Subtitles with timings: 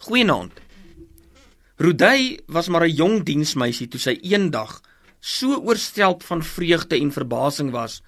[0.00, 0.54] Goeienaand.
[1.76, 4.80] Rudy was maar 'n jong diensmeisie toe sy eendag
[5.20, 8.00] so oorstelp van vreugde en verbasing was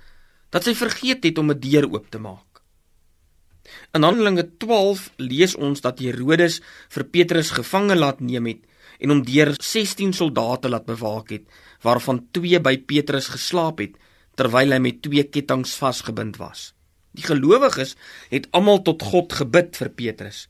[0.48, 2.62] dat sy vergeet het om 'n deur oop te maak.
[3.92, 8.62] In Handelinge 12 lees ons dat Herodes vir Petrus gevange laat neem het
[8.98, 11.44] en hom deur 16 soldate laat bewaak het,
[11.82, 13.92] waarvan 2 by Petrus geslaap het
[14.34, 16.72] terwyl hy met twee ketTINGS vasgebind was.
[17.12, 17.96] Die gelowiges
[18.30, 20.48] het almal tot God gebid vir Petrus.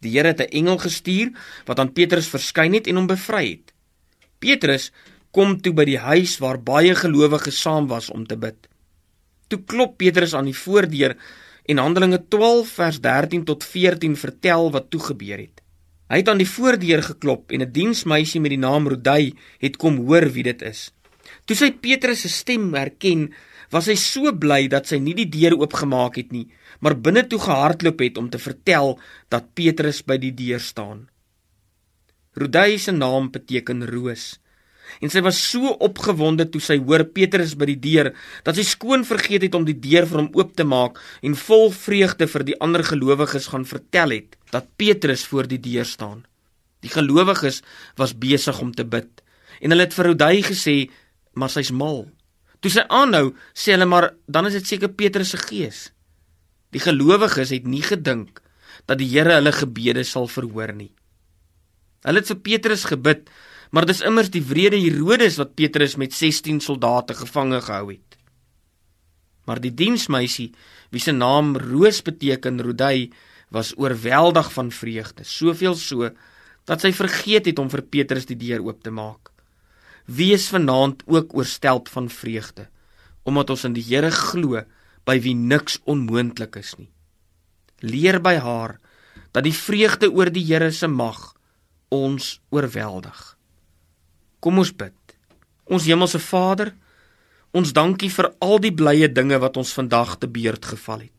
[0.00, 1.32] Die Here het 'n engel gestuur
[1.64, 3.72] wat aan Petrus verskyn het en hom bevry het.
[4.38, 4.92] Petrus
[5.30, 8.68] kom toe by die huis waar baie gelowiges saam was om te bid.
[9.48, 11.16] Toe klop Petrus aan die voordeur
[11.66, 15.62] en Handelinge 12 vers 13 tot 14 vertel wat toe gebeur het.
[16.06, 19.96] Hy het aan die voordeur geklop en 'n diensmeisie met die naam Rodai het kom
[20.06, 20.92] hoor wie dit is.
[21.44, 23.32] Toe sy Petrus se stem herken,
[23.74, 26.46] was hy so bly dat sy nie die deur oopgemaak het nie,
[26.80, 28.96] maar binne toe gehardloop het om te vertel
[29.32, 31.06] dat Petrus by die deur staan.
[32.36, 34.36] Rodai se naam beteken roos.
[35.00, 38.12] En sy was so opgewonde toe sy hoor Petrus by die deur
[38.46, 41.70] dat sy skoon vergeet het om die deur vir hom oop te maak en vol
[41.74, 46.22] vreugde vir die ander gelowiges gaan vertel het dat Petrus voor die deur staan.
[46.84, 47.62] Die gelowiges
[47.98, 49.24] was besig om te bid
[49.58, 50.76] en hulle het vir Rodai gesê
[51.34, 52.04] maar sy's mal.
[52.60, 55.80] Toe sy aanhou, sê hulle maar dan is dit seker Petrus se gees.
[56.74, 58.40] Die gelowiges het nie gedink
[58.88, 60.92] dat die Here hulle gebede sal verhoor nie.
[62.06, 63.28] Hulle het vir Petrus gebid,
[63.74, 68.18] maar dis immers die wrede Herodes wat Petrus met 16 soldate gevange gehou het.
[69.46, 70.50] Maar die diensmeisie,
[70.90, 73.10] wie se naam Roos beteken, Rodai,
[73.54, 76.10] was oorweldig van vreugde, soveel so
[76.66, 79.35] dat sy vergeet het om vir Petrus die deur oop te maak
[80.06, 82.68] wees vanaand ook oorstelp van vreugde
[83.26, 84.60] omdat ons in die Here glo
[85.06, 86.86] by wie niks onmoontlik is nie.
[87.82, 88.76] Leer by haar
[89.34, 91.32] dat die vreugde oor die Here se mag
[91.90, 93.18] ons oorweldig.
[94.38, 94.94] Kom ons bid.
[95.66, 96.70] Ons hemelse Vader
[97.56, 101.15] ons dankie vir al die blye dinge wat ons vandag te beurt geval het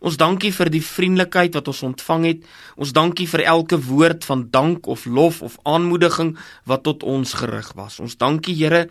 [0.00, 2.46] Ons dankie vir die vriendelikheid wat ons ontvang het.
[2.76, 7.72] Ons dankie vir elke woord van dank of lof of aanmoediging wat tot ons gerig
[7.74, 8.00] was.
[8.00, 8.86] Ons dankie Here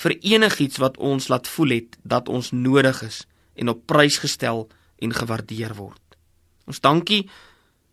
[0.00, 3.24] vir enigiets wat ons laat voel het dat ons nodig is
[3.54, 4.68] en op prys gestel
[5.00, 6.00] en gewaardeer word.
[6.66, 7.26] Ons dankie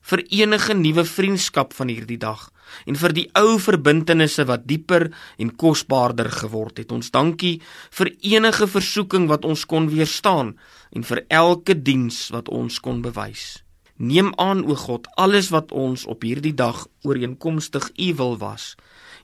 [0.08, 2.48] vir enige nuwe vriendskap van hierdie dag
[2.88, 5.10] en vir die ou verbintenisse wat dieper
[5.40, 6.92] en kosbaarder geword het.
[6.92, 7.58] Ons dankie
[7.96, 10.56] vir enige versoeking wat ons kon weerstaan
[10.96, 13.64] en vir elke diens wat ons kon bewys.
[13.98, 18.76] Neem aan o God alles wat ons op hierdie dag ooreenkomstig U wil was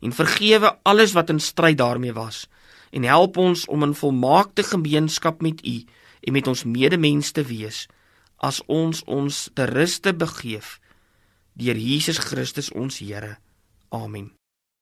[0.04, 2.48] en vergewe alles wat in stryd daarmee was
[2.92, 5.78] en help ons om in volmaakte gemeenskap met U
[6.24, 7.86] en met ons medemens te wees
[8.44, 10.78] as ons ons te ruste begeef
[11.56, 13.38] deur Jesus Christus ons Here.
[13.94, 14.32] Amen.